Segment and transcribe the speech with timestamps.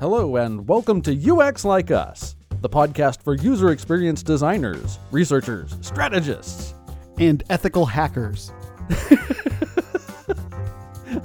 [0.00, 6.74] Hello, and welcome to UX Like Us, the podcast for user experience designers, researchers, strategists.
[7.18, 8.52] and ethical hackers.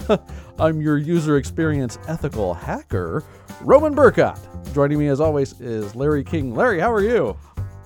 [0.60, 3.24] I'm your user experience ethical hacker,
[3.62, 4.40] Roman Burkott.
[4.74, 6.56] Joining me as always is Larry King.
[6.56, 7.38] Larry, how are you?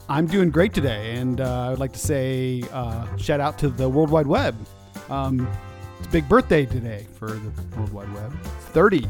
[0.07, 3.89] I'm doing great today, and uh, I'd like to say uh, shout out to the
[3.89, 4.55] World Wide Web.
[5.09, 5.45] Um,
[5.97, 8.31] it's a big birthday today for the World Wide Web.
[8.71, 9.05] 30.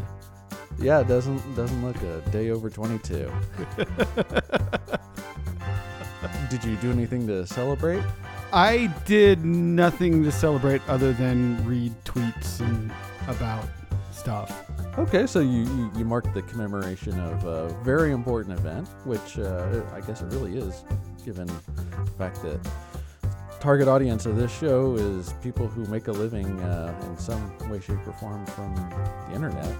[0.79, 3.31] Yeah, it doesn't doesn't look a day over 22.
[6.49, 8.03] Did you do anything to celebrate?
[8.53, 12.91] I did nothing to celebrate other than read tweets and
[13.27, 13.67] about
[14.11, 14.63] stuff.
[14.97, 19.81] Okay, so you, you, you marked the commemoration of a very important event, which uh,
[19.93, 20.85] I guess it really is,
[21.25, 22.59] given the fact that
[23.59, 27.79] target audience of this show is people who make a living uh, in some way,
[27.79, 29.75] shape, or form from the internet.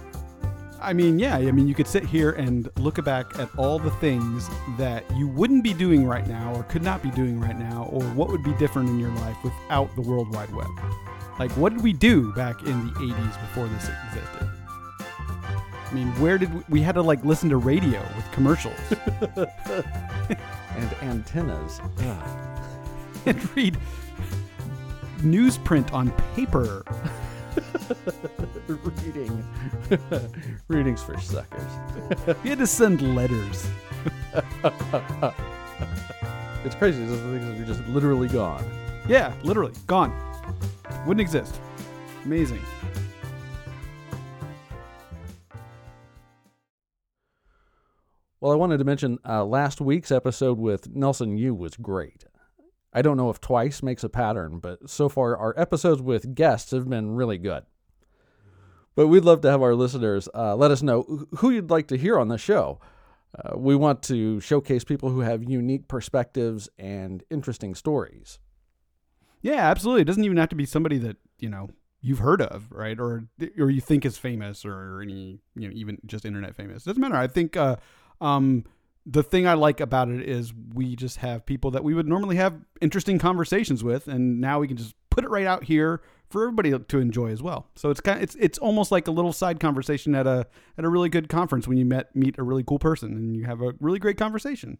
[0.80, 3.90] I mean, yeah, I mean, you could sit here and look back at all the
[3.92, 7.88] things that you wouldn't be doing right now or could not be doing right now,
[7.90, 10.68] or what would be different in your life without the World Wide Web.
[11.38, 14.50] Like, what did we do back in the 80s before this existed?
[15.88, 18.78] I mean, where did we, we had to like listen to radio with commercials
[20.76, 21.80] And antennas.
[23.26, 23.76] And read
[25.18, 26.84] newsprint on paper?
[28.68, 29.44] Reading.
[30.68, 31.62] Readings for suckers.
[32.44, 33.66] you had to send letters.
[36.64, 37.04] It's crazy.
[37.06, 38.64] Those things are just literally gone.
[39.08, 40.12] Yeah, literally gone.
[41.06, 41.60] Wouldn't exist.
[42.24, 42.60] Amazing.
[48.40, 52.24] Well, I wanted to mention uh, last week's episode with Nelson Yu was great.
[52.98, 56.72] I don't know if twice makes a pattern, but so far our episodes with guests
[56.72, 57.62] have been really good.
[58.96, 61.96] But we'd love to have our listeners uh, let us know who you'd like to
[61.96, 62.80] hear on the show.
[63.38, 68.40] Uh, we want to showcase people who have unique perspectives and interesting stories.
[69.42, 70.02] Yeah, absolutely.
[70.02, 71.70] It doesn't even have to be somebody that you know
[72.00, 72.98] you've heard of, right?
[72.98, 73.28] Or
[73.60, 76.82] or you think is famous, or any you know even just internet famous.
[76.82, 77.14] doesn't matter.
[77.14, 77.76] I think uh,
[78.20, 78.64] um,
[79.10, 82.36] the thing I like about it is we just have people that we would normally
[82.36, 86.42] have interesting conversations with, and now we can just put it right out here for
[86.42, 87.68] everybody to enjoy as well.
[87.74, 90.88] So it's kind it's it's almost like a little side conversation at a at a
[90.88, 93.72] really good conference when you met meet a really cool person and you have a
[93.80, 94.78] really great conversation.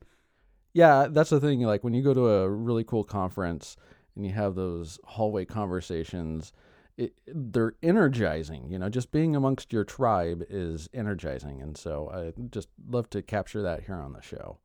[0.75, 1.61] Yeah, that's the thing.
[1.63, 3.77] Like when you go to a really cool conference
[4.15, 6.53] and you have those hallway conversations,
[6.99, 8.69] it, they're energizing.
[8.69, 13.23] You know, just being amongst your tribe is energizing, and so I just love to
[13.23, 14.59] capture that here on the show.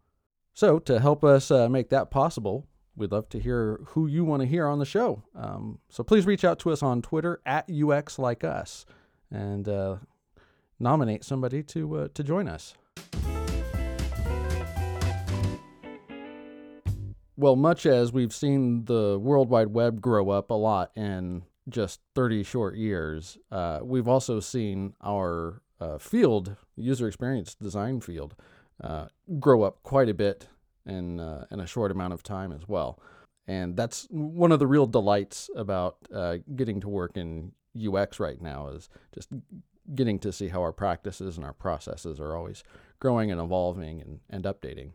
[0.54, 4.42] So to help us uh, make that possible, we'd love to hear who you want
[4.42, 5.24] to hear on the show.
[5.36, 8.86] Um, so please reach out to us on Twitter at UX Like Us
[9.32, 9.98] and uh,
[10.80, 12.76] nominate somebody to uh, to join us.
[17.36, 22.02] Well, much as we've seen the World Wide Web grow up a lot in just
[22.16, 28.36] 30 short years, uh, we've also seen our uh, field, user experience design field,
[28.84, 29.08] uh,
[29.40, 30.48] grow up quite a bit
[30.86, 33.00] in, uh, in a short amount of time as well.
[33.48, 38.42] And that's one of the real delights about uh, getting to work in UX right
[38.42, 39.30] now is just
[39.96, 42.64] getting to see how our practices and our processes are always
[43.00, 44.92] growing and evolving and, and updating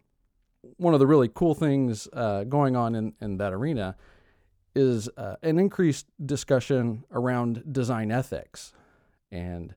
[0.77, 3.97] one of the really cool things uh, going on in, in that arena
[4.79, 8.73] is uh, an increased discussion around design ethics.
[9.31, 9.75] And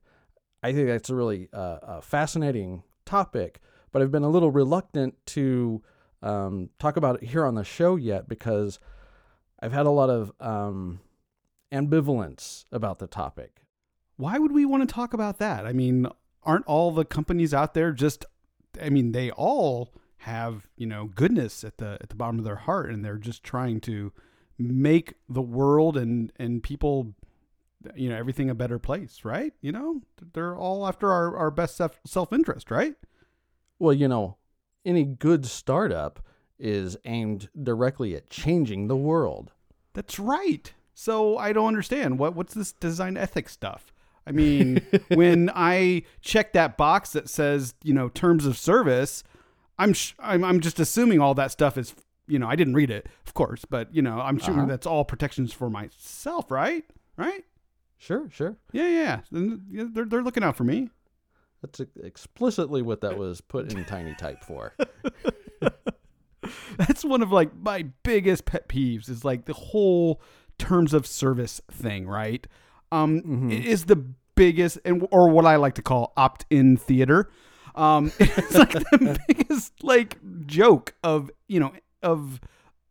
[0.62, 5.14] I think that's a really uh, a fascinating topic, but I've been a little reluctant
[5.26, 5.82] to
[6.22, 8.78] um, talk about it here on the show yet because
[9.60, 11.00] I've had a lot of um,
[11.72, 13.62] ambivalence about the topic.
[14.16, 15.66] why would we want to talk about that?
[15.66, 16.06] I mean,
[16.44, 18.24] aren't all the companies out there just
[18.80, 22.56] I mean, they all have, you know, goodness at the at the bottom of their
[22.56, 24.12] heart and they're just trying to
[24.58, 27.14] make the world and and people
[27.96, 29.52] you know, everything a better place, right?
[29.60, 30.02] You know,
[30.34, 32.94] they're all after our, our best self self interest, right?
[33.78, 34.36] Well, you know,
[34.84, 36.20] any good startup
[36.58, 39.52] is aimed directly at changing the world.
[39.94, 40.72] That's right.
[40.94, 43.92] So I don't understand what what's this design ethics stuff.
[44.26, 49.24] I mean, when I check that box that says you know terms of service,
[49.78, 51.94] I'm sh- I'm, I'm just assuming all that stuff is
[52.28, 54.66] you know I didn't read it, of course, but you know I'm sure Uh-huh.
[54.66, 56.84] that's all protections for myself, right?
[57.16, 57.44] Right?
[57.98, 58.56] Sure, sure.
[58.72, 59.20] Yeah, yeah.
[59.30, 60.90] They're they're looking out for me.
[61.62, 64.74] That's explicitly what that was put in tiny type for.
[66.76, 70.20] That's one of like my biggest pet peeves is like the whole
[70.58, 72.46] terms of service thing, right?
[72.90, 73.52] Um, Mhm.
[73.52, 73.96] it is the
[74.34, 77.30] biggest and or what I like to call opt-in theater.
[77.76, 81.72] Um, it's like the biggest like joke of you know
[82.02, 82.40] of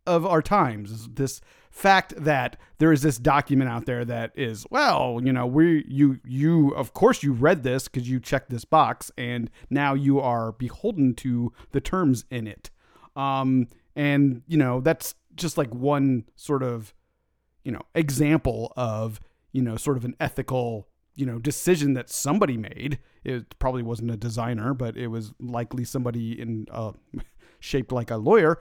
[0.07, 1.09] of our times.
[1.13, 5.85] This fact that there is this document out there that is well, you know, we
[5.87, 10.19] you you of course you read this because you checked this box, and now you
[10.19, 12.69] are beholden to the terms in it.
[13.15, 16.93] Um, and you know that's just like one sort of
[17.63, 19.19] you know example of
[19.51, 24.09] you know sort of an ethical you know decision that somebody made it probably wasn't
[24.09, 26.91] a designer but it was likely somebody in uh,
[27.59, 28.59] shaped like a lawyer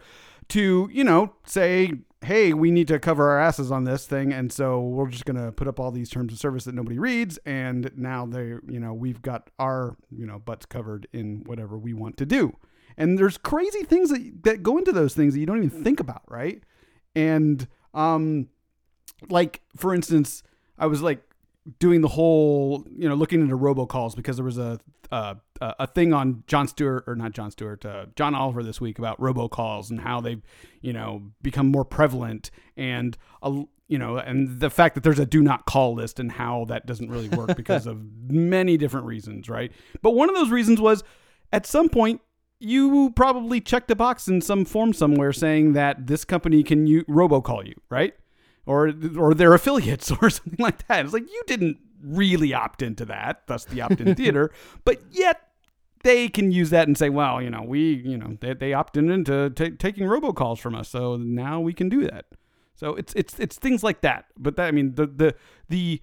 [0.51, 1.93] to you know say
[2.25, 5.43] hey we need to cover our asses on this thing and so we're just going
[5.43, 8.79] to put up all these terms of service that nobody reads and now they you
[8.79, 12.57] know we've got our you know butts covered in whatever we want to do.
[12.99, 16.01] And there's crazy things that, that go into those things that you don't even think
[16.01, 16.63] about right?
[17.15, 18.49] And um
[19.29, 20.43] like for instance
[20.79, 21.23] i was like
[21.79, 24.79] doing the whole you know looking into robocalls because there was a
[25.13, 28.99] uh, a thing on Jon Stewart or not Jon Stewart uh, John Oliver this week
[28.99, 30.43] about robocalls and how they've
[30.81, 35.27] you know become more prevalent and uh, you know and the fact that there's a
[35.27, 39.49] do not call list and how that doesn't really work because of many different reasons
[39.49, 39.73] right
[40.03, 41.05] but one of those reasons was
[41.53, 42.21] at some point
[42.59, 47.05] you probably checked a box in some form somewhere saying that this company can you
[47.05, 48.15] robocall you right
[48.67, 51.05] or or their affiliates or something like that.
[51.05, 54.51] It's like you didn't really opt into that, thus the opt-in theater,
[54.85, 55.50] but yet
[56.03, 59.11] they can use that and say, well, you know, we, you know, they, they opted
[59.11, 62.27] into t- taking robocalls from us, so now we can do that.
[62.75, 64.27] So it's it's it's things like that.
[64.39, 65.35] But that I mean the the
[65.69, 66.01] the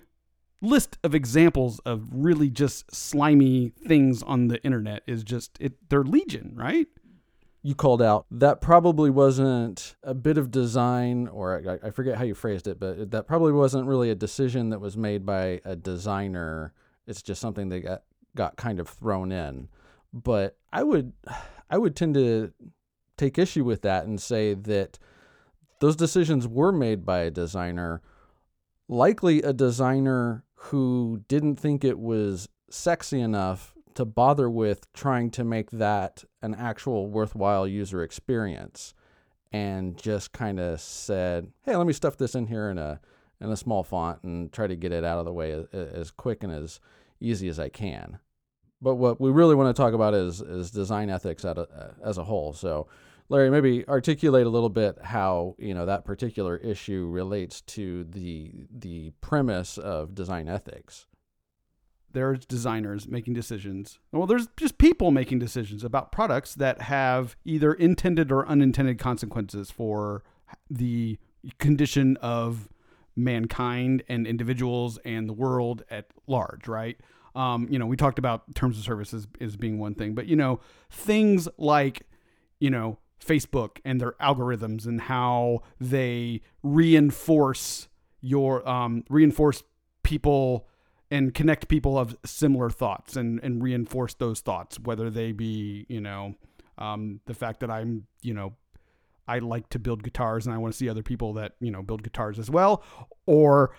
[0.62, 6.04] list of examples of really just slimy things on the internet is just it they're
[6.04, 6.88] legion, right?
[7.64, 12.24] you called out that probably wasn't a bit of design or I, I, forget how
[12.24, 15.76] you phrased it but that probably wasn't really a decision that was made by a
[15.76, 16.72] designer
[17.08, 18.04] it's just something that got
[18.36, 19.68] got kind of thrown in
[20.24, 21.14] but i would
[21.70, 22.52] i would tend to
[23.18, 25.00] take issue with that and say that
[25.80, 28.02] those decisions were made by a designer
[28.88, 35.44] likely a designer who didn't think it was sexy enough to bother with trying to
[35.44, 38.94] make that an actual worthwhile user experience
[39.52, 43.00] and just kind of said, "Hey, let me stuff this in here in a
[43.40, 46.12] in a small font and try to get it out of the way as, as
[46.12, 46.80] quick and as
[47.20, 48.20] easy as I can."
[48.82, 52.24] But what we really want to talk about is is design ethics a, as a
[52.24, 52.54] whole.
[52.54, 52.88] So,
[53.30, 58.68] Larry, maybe articulate a little bit how you know that particular issue relates to the
[58.72, 61.08] the premise of design ethics
[62.18, 64.00] there's designers making decisions.
[64.12, 69.70] Well, there's just people making decisions about products that have either intended or unintended consequences
[69.70, 70.24] for
[70.70, 71.20] the
[71.60, 72.70] condition of
[73.16, 77.00] mankind and individuals and the world at large, right?
[77.38, 80.36] Um, you know, we talked about terms of services as being one thing, but you
[80.36, 82.08] know, things like,
[82.60, 87.88] you know, Facebook and their algorithms and how they reinforce
[88.22, 89.64] your um, reinforce
[90.02, 90.68] people
[91.12, 96.02] and connect people of similar thoughts and, and reinforce those thoughts, whether they be, you
[96.02, 96.36] know,
[96.78, 98.54] um, the fact that I'm, you know,
[99.28, 101.82] I like to build guitars and I want to see other people that, you know,
[101.82, 102.84] build guitars as well.
[103.26, 103.76] Or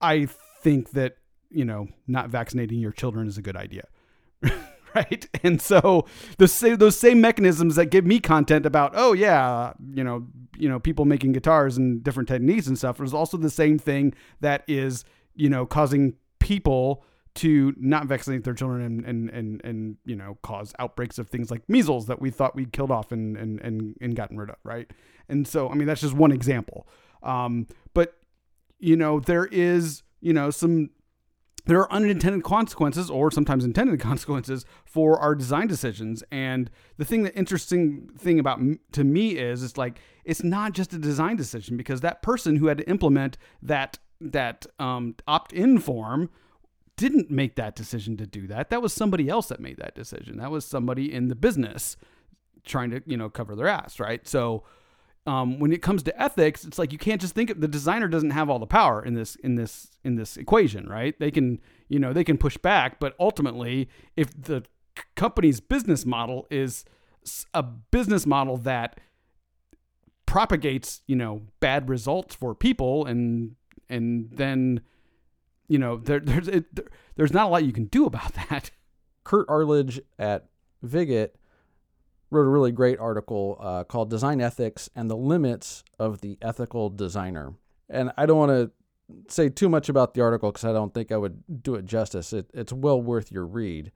[0.00, 0.26] I
[0.62, 1.16] think that,
[1.54, 3.86] you know, not vaccinating your children is a good idea.
[4.94, 5.26] right?
[5.42, 6.06] And so
[6.38, 10.68] the same those same mechanisms that give me content about, oh yeah, you know, you
[10.68, 14.64] know, people making guitars and different techniques and stuff is also the same thing that
[14.68, 15.04] is,
[15.34, 17.04] you know, causing people
[17.34, 21.50] to not vaccinate their children and, and, and, and, you know, cause outbreaks of things
[21.50, 24.56] like measles that we thought we'd killed off and, and, and, and gotten rid of.
[24.64, 24.90] Right.
[25.28, 26.86] And so, I mean, that's just one example.
[27.22, 28.18] Um, but,
[28.78, 30.90] you know, there is, you know, some,
[31.64, 36.22] there are unintended consequences or sometimes intended consequences for our design decisions.
[36.30, 38.60] And the thing that interesting thing about
[38.92, 42.66] to me is, it's like, it's not just a design decision because that person who
[42.66, 46.30] had to implement that that um, opt-in form
[46.96, 48.70] didn't make that decision to do that.
[48.70, 50.36] That was somebody else that made that decision.
[50.36, 51.96] That was somebody in the business
[52.64, 54.26] trying to you know cover their ass, right?
[54.26, 54.62] So
[55.26, 58.08] um, when it comes to ethics, it's like you can't just think of, the designer
[58.08, 61.18] doesn't have all the power in this in this in this equation, right?
[61.18, 64.64] They can you know they can push back, but ultimately, if the
[65.14, 66.84] company's business model is
[67.54, 68.98] a business model that
[70.26, 73.54] propagates you know bad results for people and
[73.88, 74.80] and then
[75.68, 78.70] you know there, there's it, there, there's not a lot you can do about that.
[79.24, 80.48] Curt Arledge at
[80.84, 81.30] Viget
[82.32, 86.90] wrote a really great article uh, called "Design Ethics and the Limits of the Ethical
[86.90, 87.54] Designer,"
[87.88, 88.70] and I don't want to
[89.28, 92.32] say too much about the article because I don't think I would do it justice.
[92.32, 93.92] It, it's well worth your read.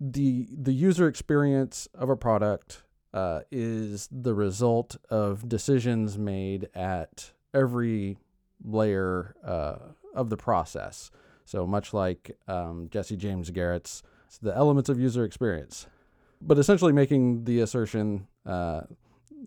[0.00, 2.82] the the user experience of a product
[3.14, 8.18] uh, is the result of decisions made at every
[8.64, 9.78] layer uh,
[10.14, 11.10] of the process.
[11.44, 14.02] So much like um, Jesse James Garrett's
[14.42, 15.86] the elements of user experience,
[16.40, 18.82] but essentially making the assertion uh,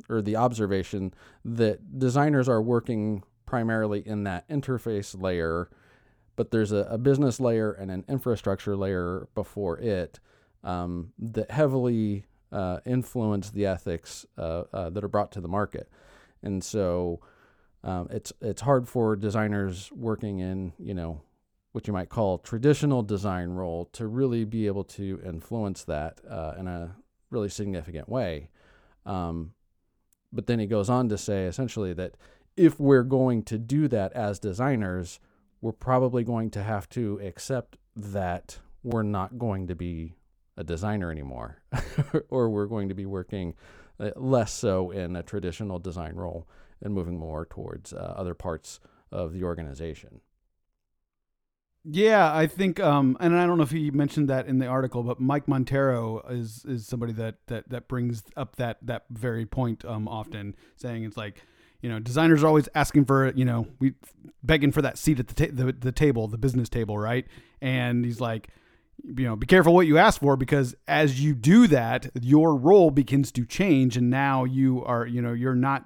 [0.10, 1.14] or the observation
[1.46, 5.70] that designers are working primarily in that interface layer,
[6.36, 10.20] but there's a, a business layer and an infrastructure layer before it
[10.64, 15.90] um, that heavily uh, influence the ethics uh, uh, that are brought to the market.
[16.42, 17.20] And so
[17.84, 21.22] um, it's it's hard for designers working in you know
[21.72, 26.54] what you might call traditional design role to really be able to influence that uh,
[26.58, 26.96] in a
[27.30, 28.50] really significant way.
[29.06, 29.54] Um,
[30.32, 32.16] but then he goes on to say essentially that
[32.58, 35.20] if we're going to do that as designers,
[35.62, 40.16] we're probably going to have to accept that we're not going to be
[40.58, 41.62] a designer anymore,
[42.30, 43.56] or we're going to be working
[44.00, 46.48] uh, less so in a traditional design role
[46.82, 48.80] and moving more towards uh, other parts
[49.12, 50.22] of the organization.
[51.86, 55.02] Yeah, I think, um, and I don't know if he mentioned that in the article,
[55.02, 59.86] but Mike Monteiro is is somebody that that that brings up that that very point
[59.86, 61.42] um, often, saying it's like,
[61.82, 63.94] you know, designers are always asking for, you know, we
[64.44, 67.26] begging for that seat at the ta- the, the table, the business table, right?
[67.62, 68.50] And he's like,
[69.04, 72.92] you know, be careful what you ask for because as you do that, your role
[72.92, 75.86] begins to change, and now you are, you know, you're not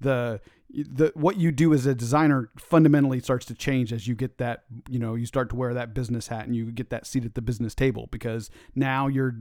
[0.00, 0.40] the
[0.70, 4.64] the what you do as a designer fundamentally starts to change as you get that
[4.88, 7.34] you know you start to wear that business hat and you get that seat at
[7.34, 9.36] the business table because now you're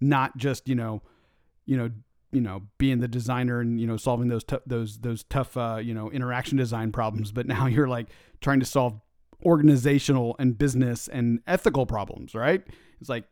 [0.00, 1.00] not just you know
[1.66, 1.90] you know
[2.32, 5.78] you know being the designer and you know solving those t- those those tough uh,
[5.80, 8.08] you know interaction design problems but now you're like
[8.40, 9.00] trying to solve
[9.44, 12.64] organizational and business and ethical problems right?
[13.00, 13.24] It's like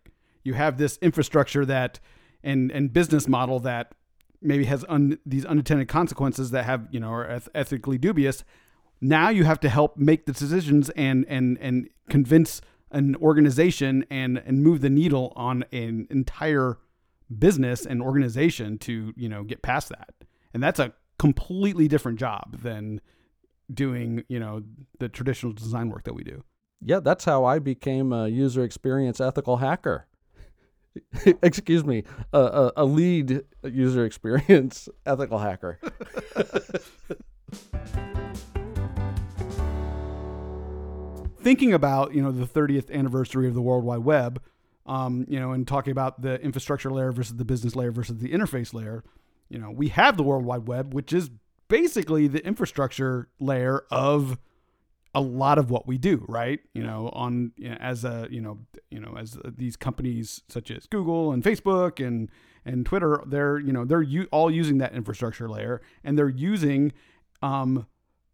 [0.45, 1.99] you have this infrastructure that
[2.43, 3.95] and and business model that
[4.43, 8.45] maybe has un, these unintended consequences that have you know are eth- ethically dubious
[9.01, 14.39] now you have to help make the decisions and and and convince an organization and
[14.39, 16.79] and move the needle on an entire
[17.39, 20.15] business and organization to you know get past that.
[20.53, 23.01] And that's a completely different job than
[23.73, 24.63] doing you know
[24.99, 26.45] the traditional design work that we do.
[26.83, 30.07] Yeah that's how i became a user experience ethical hacker
[31.43, 35.79] excuse me, a, a, lead user experience ethical hacker.
[41.43, 44.43] Thinking about you know the 30th anniversary of the World Wide Web,
[44.87, 48.31] um, you know, and talking about the infrastructure layer versus the business layer versus the
[48.31, 49.03] interface layer,
[49.49, 51.31] you know, we have the World Wide Web, which is
[51.69, 54.39] basically the infrastructure layer of
[55.15, 56.61] a lot of what we do, right?
[56.73, 58.59] You know, on you know, as a you know
[58.91, 62.31] you know as these companies such as Google and Facebook and
[62.65, 66.93] and Twitter, they're you know they're u- all using that infrastructure layer, and they're using
[67.43, 67.87] um,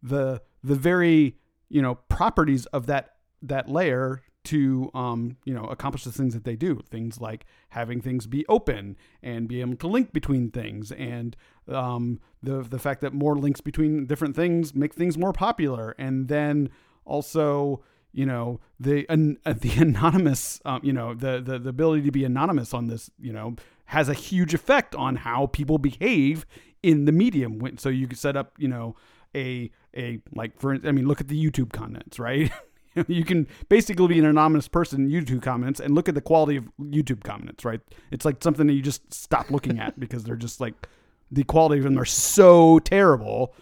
[0.03, 1.37] the the very
[1.69, 6.43] you know properties of that that layer to um, you know accomplish the things that
[6.43, 6.81] they do.
[6.89, 11.35] Things like having things be open and be able to link between things, and
[11.67, 16.27] um, the the fact that more links between different things make things more popular, and
[16.27, 16.69] then
[17.05, 22.03] also you know the an, uh, the anonymous um, you know the, the the ability
[22.03, 26.45] to be anonymous on this you know has a huge effect on how people behave
[26.83, 27.61] in the medium.
[27.77, 28.95] So you could set up you know
[29.35, 32.51] a a like for I mean look at the YouTube comments right.
[33.07, 36.57] you can basically be an anonymous person in YouTube comments and look at the quality
[36.57, 37.81] of YouTube comments, right?
[38.11, 40.87] It's like something that you just stop looking at because they're just like
[41.31, 43.53] the quality of them are so terrible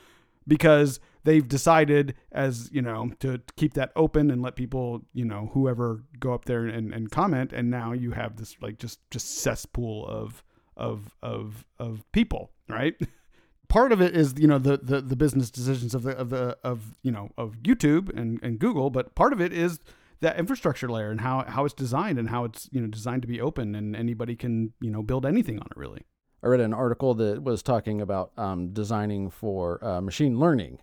[0.48, 5.50] because they've decided as you know to keep that open and let people you know
[5.54, 9.40] whoever go up there and, and comment and now you have this like just just
[9.40, 10.44] cesspool of
[10.78, 12.96] of of of people right
[13.68, 16.58] part of it is you know the, the the business decisions of the of the
[16.64, 19.80] of you know of YouTube and and Google, but part of it is
[20.22, 23.28] that infrastructure layer and how how it's designed and how it's you know designed to
[23.28, 26.02] be open and anybody can you know build anything on it really.
[26.44, 30.80] I read an article that was talking about um, designing for uh, machine learning,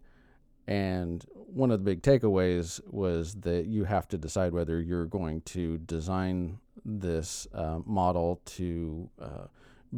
[0.66, 5.42] and one of the big takeaways was that you have to decide whether you're going
[5.42, 9.46] to design this uh, model to uh,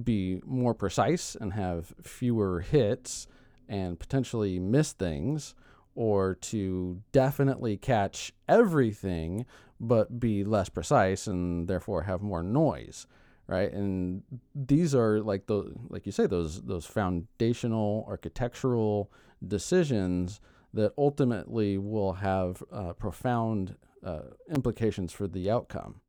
[0.03, 3.27] be more precise and have fewer hits
[3.69, 5.55] and potentially miss things,
[5.95, 9.47] or to definitely catch everything
[9.81, 13.07] but be less precise and therefore have more noise
[13.47, 13.73] right?
[13.73, 14.23] And
[14.55, 19.11] these are like the like you say those those foundational architectural
[19.47, 20.41] decisions
[20.73, 26.01] that ultimately will have uh, profound uh, implications for the outcome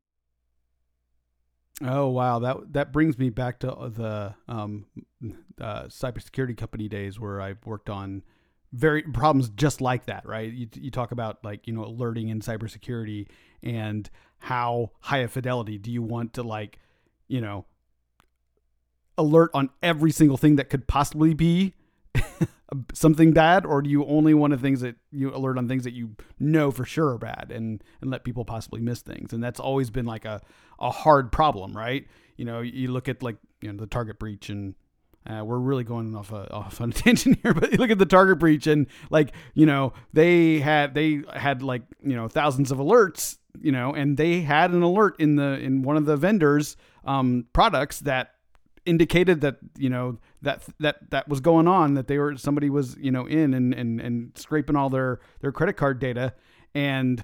[1.84, 4.86] Oh wow, that that brings me back to the um,
[5.60, 8.24] uh, cybersecurity company days where I've worked on
[8.72, 10.52] very problems just like that, right?
[10.52, 13.28] You, you talk about like you know alerting in cybersecurity
[13.62, 16.80] and how high a fidelity do you want to like
[17.28, 17.66] you know
[19.18, 21.74] alert on every single thing that could possibly be
[22.94, 25.94] something bad or do you only want to things that you alert on things that
[25.94, 29.34] you know for sure are bad and and let people possibly miss things?
[29.34, 30.42] And that's always been like a
[30.80, 32.08] a hard problem right?
[32.38, 34.76] You know you look at like you know the target breach and
[35.28, 37.98] uh, we're really going off a, off on a tangent here, but you look at
[37.98, 42.72] the target breach and like you know they had they had like you know thousands
[42.72, 46.18] of alerts, you know, and they had an alert in the in one of the
[46.18, 48.32] vendors' um, products that
[48.86, 52.96] indicated that you know that that that was going on that they were somebody was
[52.98, 56.34] you know in and and and scraping all their their credit card data
[56.74, 57.24] and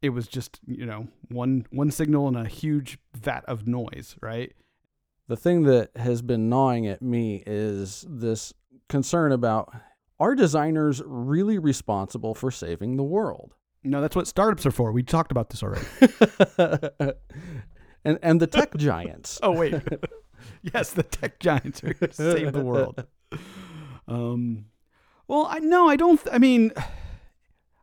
[0.00, 4.52] it was just you know one one signal and a huge vat of noise right
[5.26, 8.52] the thing that has been gnawing at me is this
[8.88, 9.72] concern about
[10.18, 13.54] are designers really responsible for saving the world?
[13.82, 14.92] No, that's what startups are for.
[14.92, 15.86] We talked about this already.
[18.04, 19.38] and and the tech giants.
[19.42, 19.74] oh wait.
[20.62, 23.04] yes, the tech giants are going to save the world.
[24.08, 24.64] Um
[25.28, 26.72] well, I no, I don't th- I mean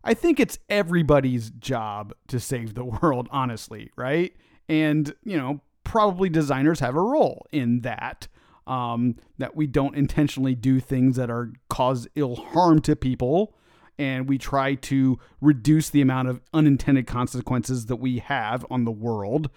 [0.07, 4.33] I think it's everybody's job to save the world, honestly, right?
[4.69, 8.27] And, you know, probably designers have a role in that.
[8.67, 13.55] Um, that we don't intentionally do things that are cause ill harm to people,
[13.97, 18.91] and we try to reduce the amount of unintended consequences that we have on the
[18.91, 19.49] world.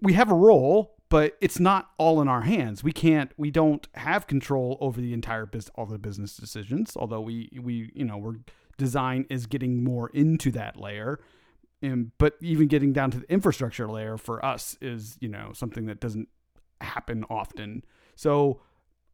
[0.00, 2.82] We have a role, but it's not all in our hands.
[2.82, 6.96] We can't, we don't have control over the entire business, all the business decisions.
[6.96, 8.36] Although we, we, you know, we're
[8.78, 11.20] design is getting more into that layer.
[11.82, 15.84] And, but even getting down to the infrastructure layer for us is, you know, something
[15.84, 16.28] that doesn't
[16.80, 17.84] happen often.
[18.16, 18.62] So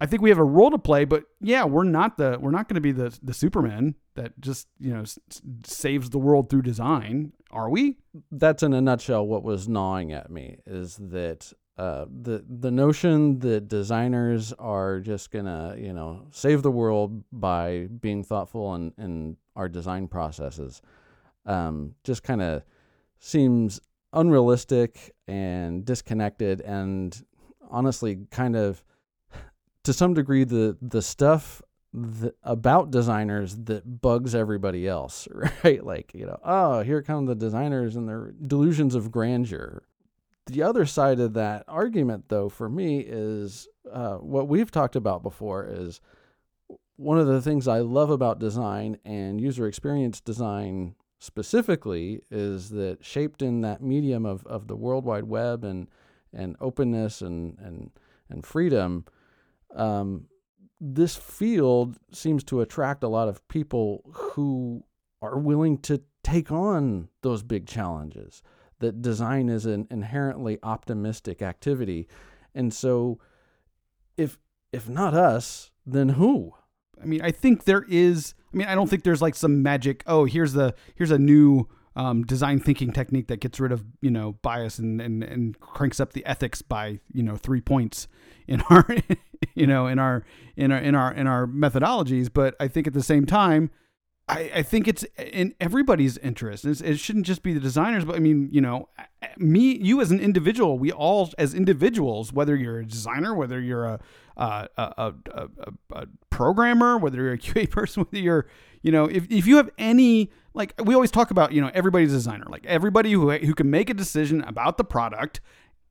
[0.01, 2.69] I think we have a role to play, but yeah, we're not the we're not
[2.69, 5.19] going to be the the Superman that just you know s-
[5.65, 7.97] saves the world through design, are we?
[8.31, 13.39] That's in a nutshell what was gnawing at me is that uh, the the notion
[13.39, 19.37] that designers are just gonna you know save the world by being thoughtful in, in
[19.55, 20.83] our design processes
[21.47, 22.65] um, just kind of
[23.21, 23.81] seems
[24.13, 27.25] unrealistic and disconnected and
[27.71, 28.83] honestly kind of
[29.85, 31.63] to some degree the the stuff
[32.43, 35.29] about designers that bugs everybody else
[35.65, 35.85] right?
[35.85, 39.85] Like you know oh here come the designers and their delusions of grandeur
[40.49, 45.23] the other side of that argument though for me is uh, what we've talked about
[45.23, 46.01] before is
[46.97, 53.05] one of the things i love about design and user experience design specifically is that
[53.05, 55.89] shaped in that medium of, of the World Wide Web and
[56.33, 57.91] and openness and and
[58.31, 59.05] and freedom,
[59.75, 60.27] um,
[60.81, 64.85] this field seems to attract a lot of people who
[65.23, 68.43] are willing to take on those big challenges.
[68.81, 72.09] That design is an inherently optimistic activity,
[72.55, 73.19] and so
[74.17, 74.39] if
[74.73, 76.55] if not us, then who?
[77.01, 78.35] I mean, I think there is.
[78.53, 80.03] I mean, I don't think there's like some magic.
[80.07, 84.11] Oh, here's the here's a new um, design thinking technique that gets rid of you
[84.11, 88.09] know bias and, and and cranks up the ethics by you know three points
[88.47, 88.87] in our
[89.55, 90.25] you know in our
[90.57, 92.29] in our in our in our methodologies.
[92.33, 93.71] But I think at the same time,
[94.29, 96.65] I, I think it's in everybody's interest.
[96.65, 98.89] It's, it shouldn't just be the designers, but I mean, you know,
[99.39, 103.87] me, you as an individual, we all as individuals, whether you're a designer, whether you're
[103.87, 104.01] a
[104.37, 105.49] a, a, a,
[105.93, 108.47] a programmer, whether you're a QA person, whether you're,
[108.83, 112.13] you know, if, if you have any, like we always talk about, you know, everybody's
[112.13, 115.41] a designer, like everybody who who can make a decision about the product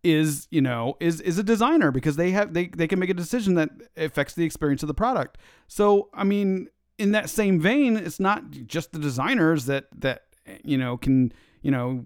[0.04, 3.14] is you know is is a designer because they have they, they can make a
[3.14, 7.98] decision that affects the experience of the product so i mean in that same vein,
[7.98, 10.24] it's not just the designers that that
[10.64, 11.32] you know can
[11.62, 12.06] you know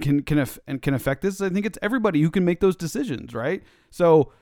[0.00, 1.40] can can and can affect this.
[1.40, 3.62] I think it's everybody who can make those decisions, right?
[3.90, 4.32] So,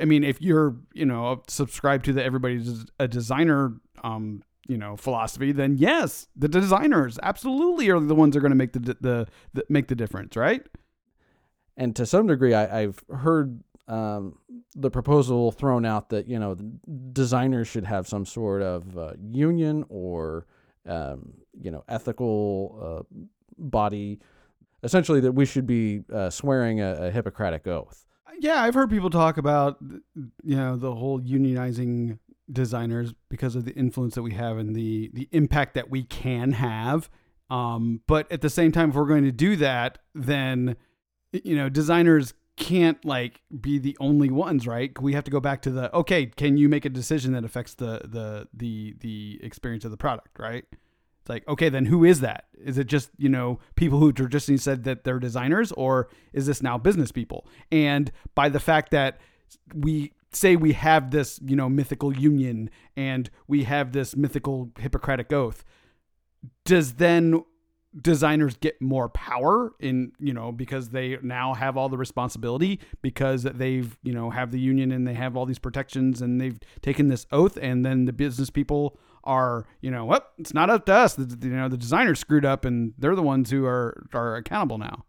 [0.00, 4.96] I mean, if you're you know subscribed to the everybody's a designer um you know
[4.96, 8.80] philosophy, then yes, the designers absolutely are the ones that are going to make the,
[8.80, 10.66] the the make the difference, right?
[11.76, 14.38] And to some degree, I, I've heard um,
[14.74, 16.56] the proposal thrown out that you know
[17.12, 20.46] designers should have some sort of uh, union or
[20.86, 23.22] um, you know ethical uh,
[23.58, 24.20] body,
[24.82, 28.06] essentially that we should be uh, swearing a, a, Hippocratic oath.
[28.40, 29.78] Yeah, I've heard people talk about
[30.42, 32.18] you know the whole unionizing
[32.50, 36.52] designers because of the influence that we have and the the impact that we can
[36.52, 37.10] have.
[37.50, 40.76] Um, but at the same time, if we're going to do that, then
[41.32, 44.90] you know designers can't like be the only ones, right?
[45.00, 47.74] We have to go back to the okay, can you make a decision that affects
[47.74, 50.64] the the the the experience of the product, right?
[51.24, 52.44] It's like, okay, then who is that?
[52.62, 56.62] Is it just, you know, people who traditionally said that they're designers or is this
[56.62, 57.46] now business people?
[57.72, 59.18] And by the fact that
[59.74, 65.32] we say we have this, you know, mythical union and we have this mythical Hippocratic
[65.32, 65.64] oath,
[66.66, 67.42] does then
[68.00, 73.44] designers get more power in you know because they now have all the responsibility because
[73.44, 77.08] they've you know have the union and they have all these protections and they've taken
[77.08, 80.92] this oath and then the business people are you know what it's not up to
[80.92, 84.36] us the, you know the designers screwed up and they're the ones who are are
[84.36, 85.04] accountable now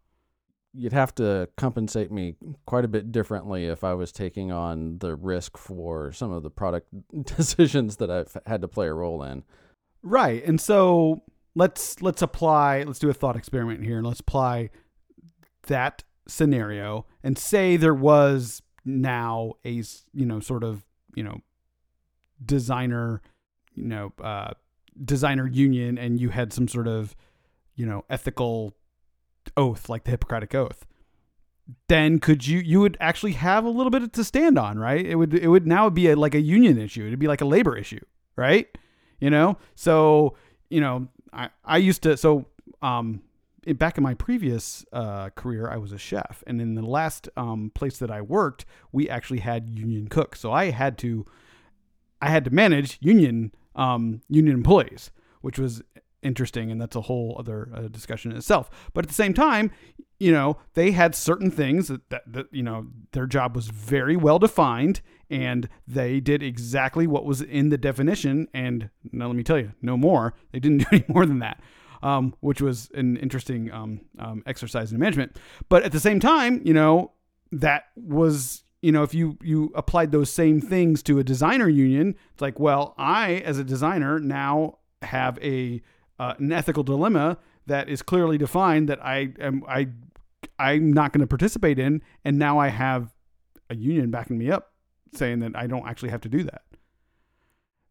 [0.76, 5.15] you'd have to compensate me quite a bit differently if I was taking on the
[5.15, 6.89] risk for some of the product
[7.38, 9.43] decisions that I've had to play a role in.
[10.04, 10.43] Right.
[10.45, 11.24] And so
[11.56, 14.70] let's let's apply let's do a thought experiment here and let's apply
[15.68, 21.41] that scenario and say there was now a you know sort of you know
[22.44, 23.22] designer
[23.74, 24.52] you know uh
[25.04, 27.15] designer union and you had some sort of
[27.76, 28.76] you know ethical
[29.58, 30.86] oath like the hippocratic oath
[31.88, 35.06] then could you you would actually have a little bit to stand on right?
[35.06, 37.08] It would it would now be a, like a union issue.
[37.08, 38.04] It'd be like a labor issue
[38.36, 38.68] right?
[39.20, 39.58] You know?
[39.76, 40.36] So
[40.70, 42.45] you know I, I used to so
[42.82, 43.21] um
[43.74, 47.71] back in my previous uh, career, I was a chef, and in the last um,
[47.74, 50.39] place that I worked, we actually had union cooks.
[50.39, 51.26] So I had to,
[52.21, 55.82] I had to manage union um, union employees, which was
[56.21, 58.69] interesting, and that's a whole other uh, discussion in itself.
[58.93, 59.71] But at the same time,
[60.19, 64.15] you know, they had certain things that, that, that you know their job was very
[64.15, 68.48] well defined, and they did exactly what was in the definition.
[68.54, 70.34] And now let me tell you, no more.
[70.52, 71.62] They didn't do any more than that.
[72.04, 75.38] Um, which was an interesting um, um, exercise in management.
[75.70, 77.14] But at the same time, you know,
[77.52, 82.16] that was you know, if you you applied those same things to a designer union,
[82.34, 85.82] it's like, well, I as a designer now have a
[86.20, 89.88] uh, an ethical dilemma that is clearly defined that I am I
[90.60, 93.12] I'm not going to participate in, and now I have
[93.72, 94.75] a union backing me up
[95.15, 96.63] saying that I don't actually have to do that.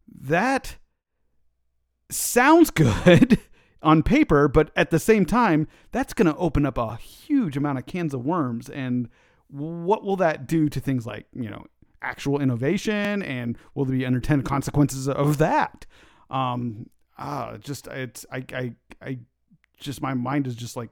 [0.07, 0.77] That
[2.09, 3.39] sounds good
[3.81, 7.77] on paper, but at the same time, that's going to open up a huge amount
[7.77, 8.69] of cans of worms.
[8.69, 9.09] And
[9.47, 11.65] what will that do to things like, you know,
[12.01, 13.21] actual innovation?
[13.21, 15.85] And will there be unintended consequences of that?
[16.29, 19.19] Um, ah, just, it's, I, I, I
[19.79, 20.89] just, my mind is just like,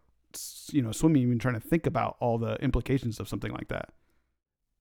[0.71, 3.89] you know, swimming, even trying to think about all the implications of something like that.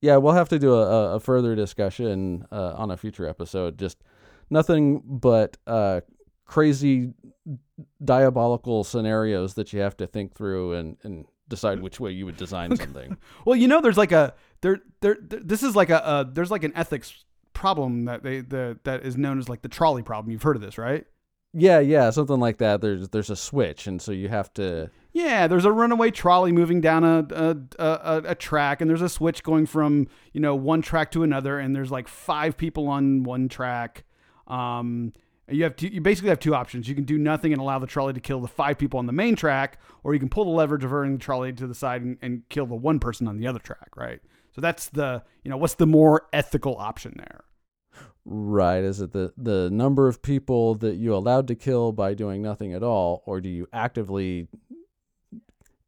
[0.03, 3.79] Yeah, we'll have to do a, a further discussion uh, on a future episode.
[3.79, 3.99] Just
[4.51, 6.01] nothing but uh,
[6.45, 7.15] crazy,
[8.05, 12.37] diabolical scenarios that you have to think through and, and decide which way you would
[12.37, 13.17] design something.
[13.47, 15.17] well, you know, there's like a there there.
[15.21, 19.17] This is like a, a there's like an ethics problem that they the that is
[19.17, 20.33] known as like the trolley problem.
[20.33, 21.07] You've heard of this, right?
[21.55, 22.81] Yeah, yeah, something like that.
[22.81, 24.91] There's there's a switch, and so you have to.
[25.13, 29.09] Yeah, there's a runaway trolley moving down a a, a a track, and there's a
[29.09, 33.23] switch going from you know one track to another, and there's like five people on
[33.23, 34.05] one track.
[34.47, 35.13] Um,
[35.49, 36.89] you have two, you basically have two options.
[36.89, 39.13] You can do nothing and allow the trolley to kill the five people on the
[39.13, 42.17] main track, or you can pull the lever, diverting the trolley to the side and,
[42.23, 43.95] and kill the one person on the other track.
[43.95, 44.21] Right.
[44.55, 47.45] So that's the you know what's the more ethical option there.
[48.25, 48.85] Right.
[48.85, 52.73] Is it the, the number of people that you allowed to kill by doing nothing
[52.73, 54.49] at all, or do you actively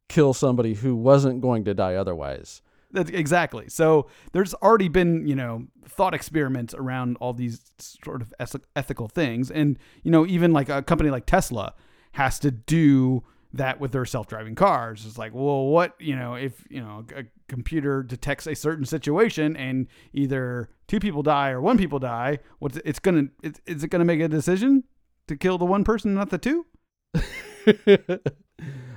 [0.09, 2.61] kill somebody who wasn't going to die otherwise?
[2.91, 3.69] That's exactly.
[3.69, 8.33] So there's already been, you know, thought experiments around all these sort of
[8.77, 9.51] ethical things.
[9.51, 11.75] And, you know, even like a company like Tesla
[12.13, 15.07] has to do that with their self-driving cars.
[15.07, 19.57] It's like, well, what, you know, if, you know, a computer detects a certain situation
[19.57, 23.89] and either two people die or one people die, what's it's going to is it
[23.89, 24.85] going to make a decision
[25.29, 26.67] to kill the one person not the two?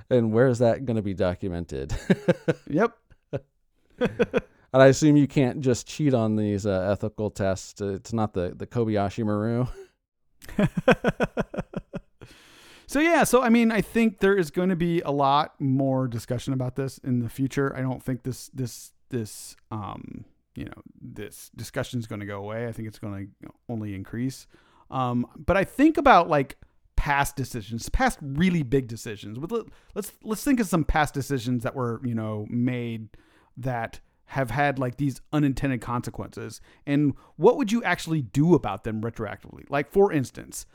[0.09, 1.95] and where is that going to be documented?
[2.69, 2.97] yep.
[3.99, 4.41] and
[4.73, 7.79] I assume you can't just cheat on these uh, ethical tests.
[7.79, 9.67] It's not the the Kobayashi Maru.
[12.87, 16.07] So yeah, so I mean, I think there is going to be a lot more
[16.07, 17.75] discussion about this in the future.
[17.75, 22.39] I don't think this this this um you know this discussion is going to go
[22.39, 22.67] away.
[22.67, 24.47] I think it's going to only increase.
[24.89, 26.55] Um, but I think about like
[26.95, 29.37] past decisions, past really big decisions.
[29.93, 33.09] Let's let's think of some past decisions that were you know made
[33.57, 33.99] that
[34.31, 39.65] have had like these unintended consequences, and what would you actually do about them retroactively?
[39.69, 40.65] Like for instance,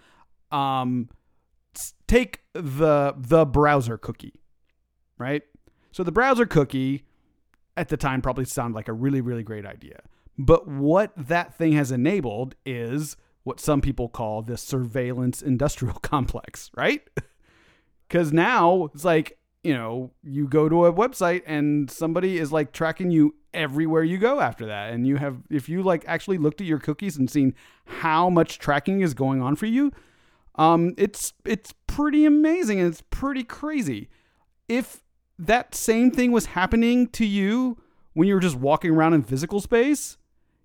[0.51, 1.09] um
[2.07, 4.41] take the the browser cookie,
[5.19, 5.43] right?
[5.93, 7.05] So the browser cookie
[7.77, 10.01] at the time probably sounded like a really, really great idea.
[10.39, 16.71] But what that thing has enabled is what some people call the surveillance industrial complex,
[16.77, 17.03] right?
[18.09, 22.73] Because now it's like, you know, you go to a website and somebody is like
[22.73, 24.93] tracking you everywhere you go after that.
[24.93, 27.55] And you have, if you like actually looked at your cookies and seen
[27.87, 29.93] how much tracking is going on for you,
[30.57, 34.09] um, it's it's pretty amazing and it's pretty crazy.
[34.69, 35.03] If
[35.39, 37.79] that same thing was happening to you
[38.15, 40.19] when you were just walking around in physical space,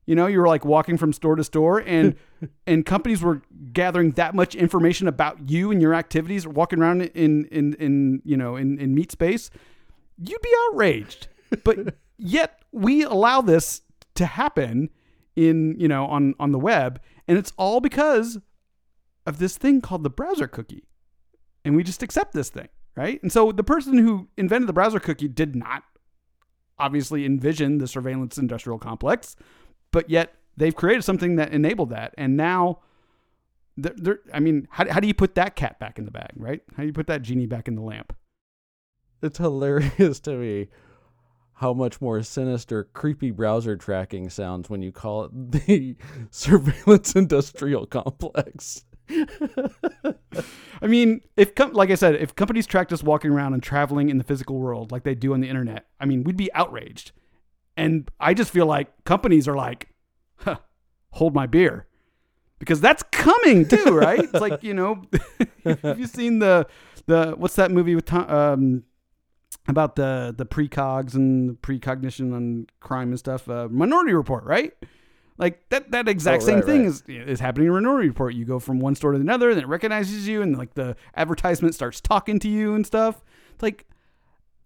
[0.06, 2.15] you know, you were like walking from store to store and
[2.67, 7.45] and companies were gathering that much information about you and your activities walking around in
[7.45, 9.50] in in you know, in in meat space,
[10.17, 11.28] you'd be outraged.
[11.63, 13.82] But yet we allow this
[14.15, 14.89] to happen
[15.38, 18.38] in, you know, on on the web and it's all because
[19.27, 20.87] of this thing called the browser cookie.
[21.63, 23.21] And we just accept this thing, right?
[23.21, 25.83] And so the person who invented the browser cookie did not
[26.79, 29.35] obviously envision the surveillance industrial complex,
[29.91, 32.13] but yet they've created something that enabled that.
[32.17, 32.79] And now,
[33.75, 36.31] they're, they're, I mean, how, how do you put that cat back in the bag,
[36.37, 36.61] right?
[36.75, 38.15] How do you put that genie back in the lamp?
[39.21, 40.69] It's hilarious to me
[41.55, 45.95] how much more sinister, creepy browser tracking sounds when you call it the
[46.29, 48.85] surveillance industrial complex.
[50.82, 54.10] I mean, if com- like I said, if companies tracked us walking around and traveling
[54.10, 57.12] in the physical world like they do on the internet, I mean, we'd be outraged.
[57.76, 59.89] And I just feel like companies are like,
[60.38, 60.58] huh,
[61.12, 61.88] hold my beer.
[62.60, 64.20] Because that's coming too, right?
[64.20, 65.04] it's like, you know,
[65.84, 66.67] have you seen the
[67.06, 68.84] the what's that movie with um
[69.67, 73.48] about the the precogs and precognition and crime and stuff?
[73.48, 74.74] Uh, Minority Report, right?
[75.38, 76.88] Like that that exact Oh, same right, thing right.
[76.88, 78.34] is is happening in Minority Report.
[78.34, 81.76] You go from one store to another, and it recognizes you, and like the advertisement
[81.76, 83.23] starts talking to you and stuff.
[83.54, 83.86] It's like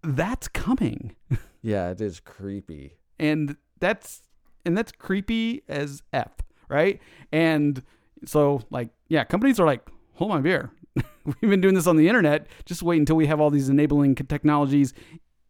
[0.04, 1.16] that's coming,
[1.62, 2.98] Yeah, it is creepy.
[3.20, 4.24] and that's
[4.66, 6.32] and that's creepy as f,
[6.70, 7.00] right?
[7.32, 7.84] And
[8.26, 10.72] so like yeah, companies are like, hold my beer.
[11.26, 12.48] We've been doing this on the internet.
[12.66, 14.94] Just wait until we have all these enabling technologies